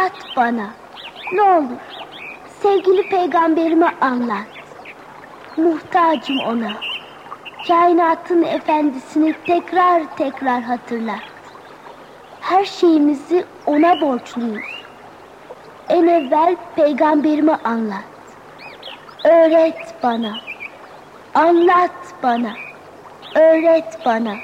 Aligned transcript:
Anlat 0.00 0.36
bana. 0.36 0.70
Ne 1.32 1.42
olur. 1.42 1.80
Sevgili 2.62 3.08
peygamberime 3.08 3.94
anlat. 4.00 4.46
Muhtacım 5.56 6.40
ona. 6.40 6.72
Kainatın 7.68 8.42
efendisini 8.42 9.34
tekrar 9.46 10.16
tekrar 10.16 10.62
hatırlat. 10.62 11.22
Her 12.40 12.64
şeyimizi 12.64 13.44
ona 13.66 14.00
borçluyuz. 14.00 14.64
En 15.88 16.06
evvel 16.06 16.56
peygamberime 16.76 17.58
anlat. 17.64 18.04
Öğret 19.24 19.94
bana. 20.02 20.40
Anlat 21.34 22.14
bana. 22.22 22.52
Öğret 23.34 24.06
bana. 24.06 24.36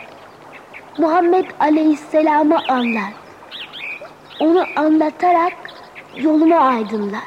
Muhammed 0.98 1.46
Aleyhisselam'ı 1.60 2.58
anlat. 2.68 3.25
Onu 4.40 4.64
anlatarak 4.76 5.52
yolumu 6.16 6.56
aydınlat. 6.56 7.22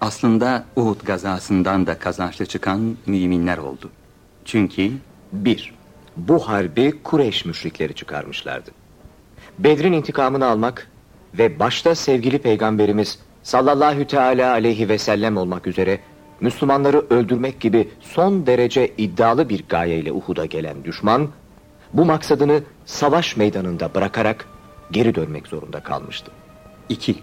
Aslında 0.00 0.64
Uhud 0.76 1.06
gazasından 1.06 1.86
da 1.86 1.98
kazançlı 1.98 2.46
çıkan 2.46 2.96
müminler 3.06 3.58
oldu. 3.58 3.90
Çünkü 4.44 4.92
bir, 5.32 5.74
bu 6.16 6.48
harbi 6.48 7.02
Kureyş 7.02 7.44
müşrikleri 7.44 7.94
çıkarmışlardı. 7.94 8.70
Bedrin 9.58 9.92
intikamını 9.92 10.46
almak 10.46 10.90
ve 11.38 11.58
başta 11.58 11.94
sevgili 11.94 12.38
peygamberimiz 12.38 13.18
sallallahu 13.42 14.06
teala 14.06 14.50
aleyhi 14.50 14.88
ve 14.88 14.98
sellem 14.98 15.36
olmak 15.36 15.66
üzere 15.66 16.00
Müslümanları 16.40 17.04
öldürmek 17.10 17.60
gibi 17.60 17.88
son 18.00 18.46
derece 18.46 18.92
iddialı 18.98 19.48
bir 19.48 19.64
gayeyle 19.68 20.12
Uhud'a 20.12 20.46
gelen 20.46 20.84
düşman, 20.84 21.28
bu 21.92 22.04
maksadını 22.04 22.62
savaş 22.86 23.36
meydanında 23.36 23.94
bırakarak 23.94 24.48
geri 24.90 25.14
dönmek 25.14 25.46
zorunda 25.46 25.80
kalmıştı. 25.80 26.30
2. 26.88 27.16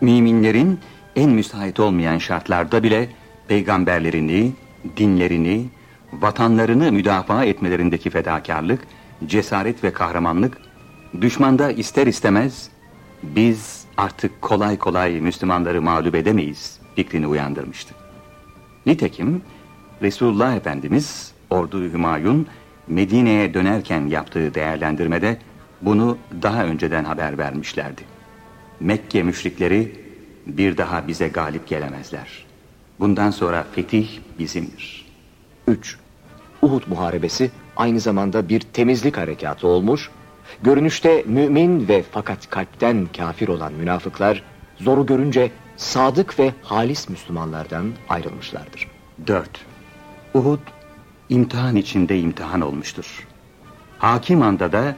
Müminlerin 0.00 0.80
en 1.16 1.30
müsait 1.30 1.80
olmayan 1.80 2.18
şartlarda 2.18 2.82
bile 2.82 3.08
peygamberlerini, 3.48 4.52
dinlerini, 4.96 5.68
vatanlarını 6.12 6.92
müdafaa 6.92 7.44
etmelerindeki 7.44 8.10
fedakarlık, 8.10 8.80
cesaret 9.26 9.84
ve 9.84 9.92
kahramanlık 9.92 10.58
düşmanda 11.20 11.70
ister 11.70 12.06
istemez 12.06 12.68
biz 13.22 13.84
artık 13.96 14.42
kolay 14.42 14.78
kolay 14.78 15.20
Müslümanları 15.20 15.82
mağlup 15.82 16.14
edemeyiz 16.14 16.80
fikrini 16.96 17.26
uyandırmıştı. 17.26 18.03
Nitekim 18.86 19.42
Resulullah 20.02 20.56
Efendimiz 20.56 21.32
ordu 21.50 21.82
Hümayun 21.92 22.46
Medine'ye 22.88 23.54
dönerken 23.54 24.06
yaptığı 24.06 24.54
değerlendirmede 24.54 25.38
bunu 25.82 26.18
daha 26.42 26.64
önceden 26.64 27.04
haber 27.04 27.38
vermişlerdi. 27.38 28.02
Mekke 28.80 29.22
müşrikleri 29.22 29.92
bir 30.46 30.76
daha 30.76 31.08
bize 31.08 31.28
galip 31.28 31.68
gelemezler. 31.68 32.44
Bundan 33.00 33.30
sonra 33.30 33.66
fetih 33.74 34.08
bizimdir. 34.38 35.06
3. 35.68 35.98
Uhud 36.62 36.82
Muharebesi 36.86 37.50
aynı 37.76 38.00
zamanda 38.00 38.48
bir 38.48 38.60
temizlik 38.60 39.16
harekatı 39.16 39.66
olmuş, 39.66 40.10
görünüşte 40.62 41.24
mümin 41.26 41.88
ve 41.88 42.04
fakat 42.10 42.50
kalpten 42.50 43.08
kafir 43.16 43.48
olan 43.48 43.72
münafıklar 43.72 44.42
zoru 44.80 45.06
görünce 45.06 45.50
sadık 45.76 46.38
ve 46.38 46.52
halis 46.62 47.08
Müslümanlardan 47.08 47.92
ayrılmışlardır. 48.08 48.88
4. 49.26 49.48
Uhud 50.34 50.58
imtihan 51.28 51.76
içinde 51.76 52.18
imtihan 52.18 52.60
olmuştur. 52.60 53.26
Hakim 53.98 54.42
anda 54.42 54.72
da 54.72 54.96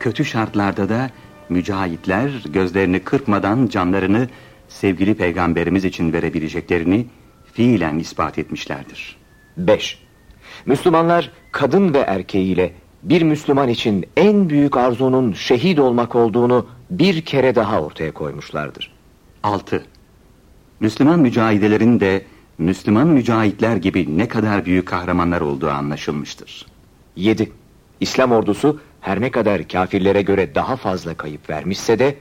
kötü 0.00 0.24
şartlarda 0.24 0.88
da 0.88 1.10
mücahitler 1.48 2.30
gözlerini 2.46 3.00
kırpmadan 3.00 3.66
canlarını 3.66 4.28
sevgili 4.68 5.14
peygamberimiz 5.14 5.84
için 5.84 6.12
verebileceklerini 6.12 7.06
fiilen 7.52 7.98
ispat 7.98 8.38
etmişlerdir. 8.38 9.16
5. 9.56 9.98
Müslümanlar 10.66 11.30
kadın 11.52 11.94
ve 11.94 11.98
erkeğiyle 11.98 12.72
bir 13.02 13.22
Müslüman 13.22 13.68
için 13.68 14.06
en 14.16 14.50
büyük 14.50 14.76
arzunun 14.76 15.32
şehit 15.32 15.78
olmak 15.78 16.14
olduğunu 16.14 16.66
bir 16.90 17.20
kere 17.20 17.54
daha 17.54 17.80
ortaya 17.82 18.12
koymuşlardır. 18.12 18.92
6. 19.42 19.84
Müslüman 20.80 21.20
mücahidelerin 21.20 22.00
de 22.00 22.24
Müslüman 22.58 23.06
mücahitler 23.06 23.76
gibi 23.76 24.18
ne 24.18 24.28
kadar 24.28 24.64
büyük 24.64 24.88
kahramanlar 24.88 25.40
olduğu 25.40 25.70
anlaşılmıştır. 25.70 26.66
7. 27.16 27.52
İslam 28.00 28.32
ordusu 28.32 28.80
her 29.00 29.20
ne 29.20 29.30
kadar 29.30 29.68
kafirlere 29.68 30.22
göre 30.22 30.54
daha 30.54 30.76
fazla 30.76 31.14
kayıp 31.14 31.50
vermişse 31.50 31.98
de 31.98 32.16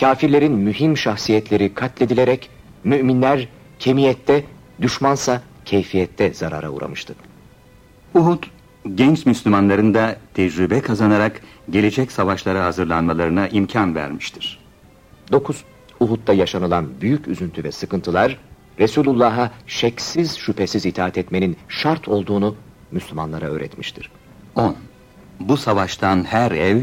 kafirlerin 0.00 0.52
mühim 0.52 0.96
şahsiyetleri 0.96 1.74
katledilerek 1.74 2.50
müminler 2.84 3.48
kemiyette, 3.78 4.44
düşmansa 4.82 5.42
keyfiyette 5.64 6.34
zarara 6.34 6.70
uğramıştı. 6.70 7.14
Uhud, 8.14 8.42
genç 8.94 9.26
Müslümanların 9.26 9.94
da 9.94 10.16
tecrübe 10.34 10.80
kazanarak 10.80 11.40
gelecek 11.70 12.12
savaşlara 12.12 12.64
hazırlanmalarına 12.64 13.48
imkan 13.48 13.94
vermiştir. 13.94 14.58
9. 15.32 15.64
Uhud'da 16.02 16.34
yaşanılan 16.34 16.86
büyük 17.00 17.28
üzüntü 17.28 17.64
ve 17.64 17.72
sıkıntılar, 17.72 18.38
Resulullah'a 18.78 19.50
şeksiz 19.66 20.36
şüphesiz 20.36 20.86
itaat 20.86 21.18
etmenin 21.18 21.56
şart 21.68 22.08
olduğunu 22.08 22.56
Müslümanlara 22.90 23.46
öğretmiştir. 23.46 24.10
10. 24.54 24.76
Bu 25.40 25.56
savaştan 25.56 26.24
her 26.24 26.50
ev 26.50 26.80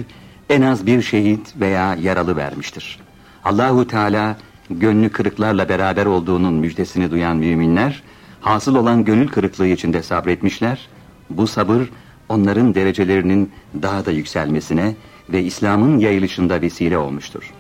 en 0.50 0.62
az 0.62 0.85
bir 0.85 1.02
şehit 1.02 1.53
veya 1.59 1.96
yaralı 1.96 2.35
vermiştir. 2.35 3.00
Allahu 3.44 3.88
Teala 3.88 4.38
gönlü 4.69 5.09
kırıklarla 5.09 5.69
beraber 5.69 6.06
olduğunun 6.06 6.53
müjdesini 6.53 7.12
duyan 7.12 7.38
müminler, 7.38 8.03
hasıl 8.41 8.75
olan 8.75 9.06
gönül 9.06 9.28
kırıklığı 9.28 9.68
içinde 9.68 10.03
sabretmişler. 10.03 10.88
Bu 11.29 11.47
sabır 11.47 11.81
onların 12.29 12.75
derecelerinin 12.75 13.52
daha 13.81 14.06
da 14.06 14.12
yükselmesine 14.12 14.96
ve 15.29 15.44
İslam'ın 15.44 16.00
yayılışında 16.00 16.62
vesile 16.62 16.97
olmuştur. 16.97 17.53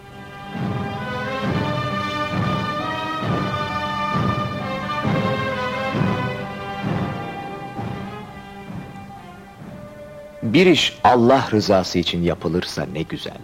Bir 10.53 10.65
iş 10.65 10.99
Allah 11.03 11.47
rızası 11.51 11.99
için 11.99 12.23
yapılırsa 12.23 12.85
ne 12.93 13.01
güzel. 13.01 13.37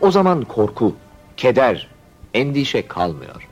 O 0.00 0.10
zaman 0.10 0.44
korku, 0.44 0.96
keder, 1.36 1.88
endişe 2.34 2.88
kalmıyor. 2.88 3.48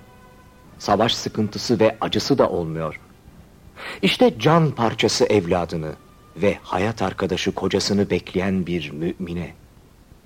Savaş 0.79 1.15
sıkıntısı 1.15 1.81
ve 1.81 1.97
acısı 2.01 2.39
da 2.39 2.49
olmuyor. 2.49 3.01
İşte 4.03 4.39
can 4.39 4.71
parçası 4.71 5.25
evladını 5.25 5.93
ve 6.37 6.59
hayat 6.63 7.03
arkadaşı 7.03 7.53
kocasını 7.53 8.11
bekleyen 8.11 8.67
bir 8.67 8.91
mümine. 8.91 9.55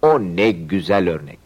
O 0.02 0.20
ne 0.20 0.50
güzel 0.50 1.08
örnek. 1.08 1.38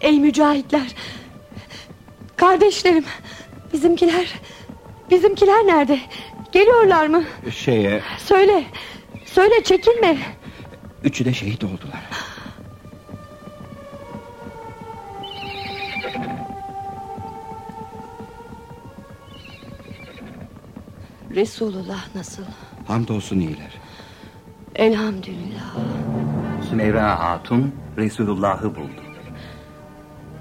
Ey 0.00 0.20
mücahitler! 0.20 0.94
Kardeşlerim, 2.40 3.04
bizimkiler, 3.72 4.40
bizimkiler 5.10 5.66
nerede? 5.66 6.00
Geliyorlar 6.52 7.06
mı? 7.06 7.24
Şeye... 7.50 8.02
Söyle, 8.18 8.64
söyle 9.24 9.64
çekinme. 9.64 10.16
Üçü 11.04 11.24
de 11.24 11.34
şehit 11.34 11.64
oldular. 11.64 12.10
Resulullah 21.34 22.14
nasıl? 22.14 22.42
Hamdolsun 22.86 23.40
iyiler. 23.40 23.72
Elhamdülillah. 24.76 25.76
Sümeyra 26.70 27.20
Hatun 27.20 27.74
Resulullah'ı 27.96 28.74
buldu. 28.76 29.09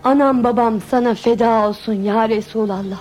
Anam 0.04 0.44
babam 0.44 0.82
sana 0.82 1.16
feda 1.16 1.68
olsun 1.68 1.94
ya 1.94 2.30
Resulallah. 2.30 3.00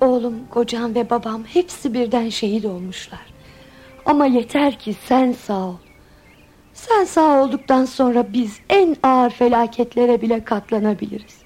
Oğlum, 0.00 0.34
kocam 0.50 0.94
ve 0.94 1.10
babam 1.10 1.44
hepsi 1.44 1.94
birden 1.94 2.28
şehit 2.28 2.64
olmuşlar. 2.64 3.26
Ama 4.06 4.26
yeter 4.26 4.78
ki 4.78 4.94
sen 5.04 5.32
sağ 5.32 5.64
ol. 5.64 5.76
Sen 6.72 7.04
sağ 7.04 7.42
olduktan 7.42 7.84
sonra 7.84 8.32
biz 8.32 8.60
en 8.68 8.96
ağır 9.02 9.30
felaketlere 9.30 10.22
bile 10.22 10.44
katlanabiliriz. 10.44 11.38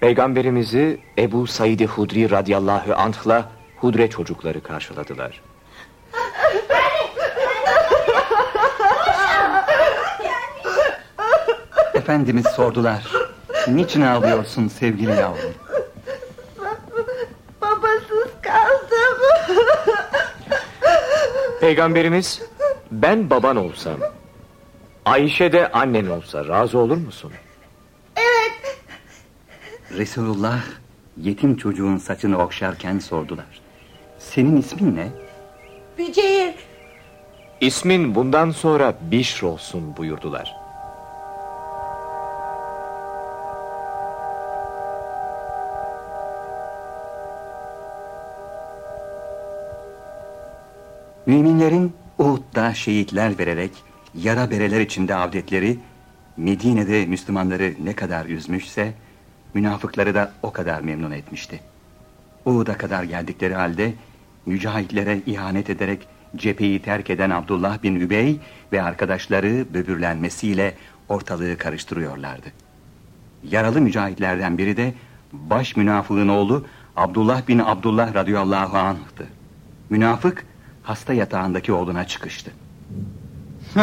Peygamberimizi 0.00 1.00
Ebu 1.18 1.46
Said-i 1.46 1.86
Hudri 1.86 2.30
radıyallahu 2.30 2.94
anh'la 2.94 3.48
Hudre 3.76 4.10
çocukları 4.10 4.62
karşıladılar. 4.62 5.40
Efendimiz 12.06 12.46
sordular. 12.46 13.04
Niçin 13.68 14.00
ağlıyorsun 14.00 14.68
sevgili 14.68 15.10
yavrum? 15.10 15.54
Babasız 17.60 18.30
kaldım. 18.42 19.18
Peygamberimiz 21.60 22.42
ben 22.90 23.30
baban 23.30 23.56
olsam 23.56 23.94
Ayşe 25.04 25.52
de 25.52 25.72
annen 25.72 26.06
olsa 26.06 26.48
razı 26.48 26.78
olur 26.78 26.96
musun? 26.96 27.32
Resulullah 29.90 30.60
yetim 31.16 31.56
çocuğun 31.56 31.96
saçını 31.96 32.38
okşarken 32.38 32.98
sordular. 32.98 33.60
Senin 34.18 34.56
ismin 34.56 34.96
ne? 34.96 35.08
Bücehir. 35.98 36.54
İsmin 37.60 38.14
bundan 38.14 38.50
sonra 38.50 38.94
Bişr 39.10 39.42
olsun 39.42 39.96
buyurdular. 39.96 40.65
Müminlerin 51.26 51.92
Uhud'da 52.18 52.74
şehitler 52.74 53.38
vererek 53.38 53.70
yara 54.14 54.50
bereler 54.50 54.80
içinde 54.80 55.14
avdetleri 55.14 55.78
Medine'de 56.36 57.06
Müslümanları 57.06 57.74
ne 57.84 57.92
kadar 57.92 58.26
üzmüşse 58.26 58.94
münafıkları 59.54 60.14
da 60.14 60.32
o 60.42 60.52
kadar 60.52 60.80
memnun 60.80 61.10
etmişti. 61.10 61.60
Uhud'a 62.44 62.78
kadar 62.78 63.02
geldikleri 63.02 63.54
halde 63.54 63.92
mücahitlere 64.46 65.20
ihanet 65.26 65.70
ederek 65.70 66.08
cepheyi 66.36 66.82
terk 66.82 67.10
eden 67.10 67.30
Abdullah 67.30 67.82
bin 67.82 68.00
Übey 68.00 68.40
ve 68.72 68.82
arkadaşları 68.82 69.66
böbürlenmesiyle 69.74 70.74
ortalığı 71.08 71.58
karıştırıyorlardı. 71.58 72.48
Yaralı 73.50 73.80
mücahitlerden 73.80 74.58
biri 74.58 74.76
de 74.76 74.94
baş 75.32 75.76
münafığın 75.76 76.28
oğlu 76.28 76.66
Abdullah 76.96 77.48
bin 77.48 77.58
Abdullah 77.58 78.14
radıyallahu 78.14 78.78
anh'tı. 78.78 79.26
Münafık 79.90 80.46
hasta 80.86 81.12
yatağındaki 81.12 81.72
oğluna 81.72 82.06
çıkıştı. 82.06 82.50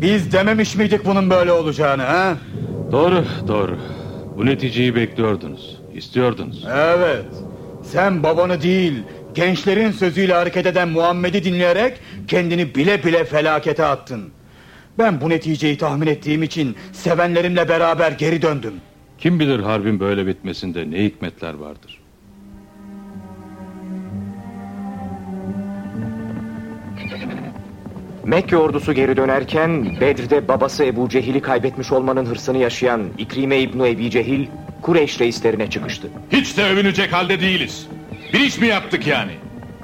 Biz 0.00 0.32
dememiş 0.32 0.76
miydik 0.76 1.04
bunun 1.04 1.30
böyle 1.30 1.52
olacağını 1.52 2.02
ha? 2.02 2.34
Doğru, 2.92 3.24
doğru. 3.48 3.78
Bu 4.36 4.46
neticeyi 4.46 4.94
bekliyordunuz, 4.94 5.78
istiyordunuz. 5.94 6.64
Evet. 6.74 7.24
Sen 7.82 8.22
babanı 8.22 8.62
değil, 8.62 9.02
gençlerin 9.34 9.90
sözüyle 9.90 10.34
hareket 10.34 10.66
eden 10.66 10.88
Muhammed'i 10.88 11.44
dinleyerek 11.44 12.00
kendini 12.28 12.74
bile 12.74 13.04
bile 13.04 13.24
felakete 13.24 13.84
attın. 13.84 14.30
Ben 14.98 15.20
bu 15.20 15.28
neticeyi 15.28 15.78
tahmin 15.78 16.06
ettiğim 16.06 16.42
için 16.42 16.76
sevenlerimle 16.92 17.68
beraber 17.68 18.12
geri 18.12 18.42
döndüm. 18.42 18.74
Kim 19.18 19.40
bilir 19.40 19.60
harbin 19.60 20.00
böyle 20.00 20.26
bitmesinde 20.26 20.90
ne 20.90 21.04
hikmetler 21.04 21.54
vardır. 21.54 22.00
Mekke 28.24 28.56
ordusu 28.56 28.92
geri 28.92 29.16
dönerken 29.16 30.00
Bedir'de 30.00 30.48
babası 30.48 30.84
Ebu 30.84 31.08
Cehil'i 31.08 31.40
kaybetmiş 31.42 31.92
olmanın 31.92 32.26
hırsını 32.26 32.58
yaşayan 32.58 33.02
İkrime 33.18 33.58
İbni 33.58 33.88
Ebi 33.88 34.10
Cehil 34.10 34.46
Kureyş 34.82 35.20
reislerine 35.20 35.70
çıkıştı. 35.70 36.08
Hiç 36.32 36.56
de 36.56 36.64
övünecek 36.64 37.12
halde 37.12 37.40
değiliz. 37.40 37.86
Bir 38.32 38.40
iş 38.40 38.58
mi 38.58 38.66
yaptık 38.66 39.06
yani? 39.06 39.32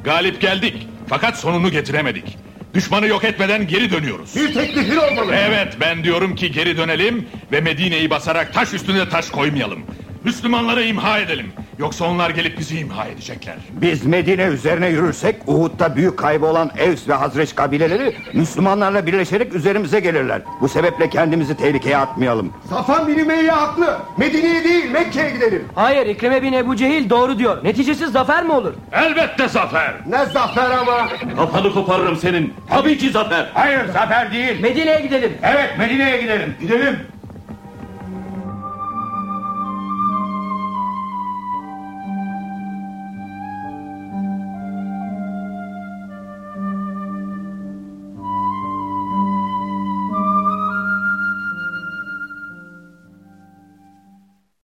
Galip 0.04 0.40
geldik 0.40 0.88
fakat 1.06 1.38
sonunu 1.38 1.70
getiremedik. 1.70 2.38
Düşmanı 2.74 3.06
yok 3.06 3.24
etmeden 3.24 3.66
geri 3.66 3.90
dönüyoruz. 3.90 4.36
Bir 4.36 4.54
teklifin 4.54 4.96
olmalı. 4.96 5.34
Evet 5.34 5.76
ben 5.80 6.04
diyorum 6.04 6.34
ki 6.34 6.52
geri 6.52 6.76
dönelim 6.76 7.26
ve 7.52 7.60
Medine'yi 7.60 8.10
basarak 8.10 8.54
taş 8.54 8.74
üstüne 8.74 9.08
taş 9.08 9.30
koymayalım. 9.30 9.82
Müslümanları 10.30 10.82
imha 10.82 11.18
edelim. 11.18 11.46
Yoksa 11.78 12.04
onlar 12.04 12.30
gelip 12.30 12.58
bizi 12.58 12.78
imha 12.78 13.04
edecekler. 13.06 13.54
Biz 13.70 14.06
Medine 14.06 14.42
üzerine 14.42 14.88
yürürsek 14.88 15.36
Uhud'da 15.46 15.96
büyük 15.96 16.18
kaybı 16.18 16.46
olan 16.46 16.70
Evs 16.78 17.08
ve 17.08 17.14
Hazreç 17.14 17.54
kabileleri 17.54 18.16
Müslümanlarla 18.32 19.06
birleşerek 19.06 19.54
üzerimize 19.54 20.00
gelirler. 20.00 20.42
Bu 20.60 20.68
sebeple 20.68 21.10
kendimizi 21.10 21.56
tehlikeye 21.56 21.96
atmayalım. 21.96 22.52
Safan 22.70 23.08
bin 23.08 23.18
Ümeyye 23.18 23.50
haklı. 23.50 23.98
Medine'ye 24.16 24.64
değil 24.64 24.90
Mekke'ye 24.90 25.30
gidelim. 25.30 25.64
Hayır 25.74 26.06
İkrime 26.06 26.42
bin 26.42 26.52
Ebu 26.52 26.76
Cehil 26.76 27.10
doğru 27.10 27.38
diyor. 27.38 27.64
Neticesiz 27.64 28.12
zafer 28.12 28.44
mi 28.44 28.52
olur? 28.52 28.72
Elbette 28.92 29.48
zafer. 29.48 29.94
Ne 30.08 30.26
zafer 30.26 30.70
ama. 30.70 31.08
Kafanı 31.36 31.72
koparırım 31.72 32.16
senin. 32.16 32.54
Tabii 32.70 32.98
ki 32.98 33.10
zafer. 33.10 33.50
Hayır 33.54 33.80
zafer 33.92 34.32
değil. 34.32 34.60
Medine'ye 34.60 35.00
gidelim. 35.00 35.32
Evet 35.42 35.70
Medine'ye 35.78 36.20
gidelim. 36.22 36.54
Gidelim. 36.60 36.96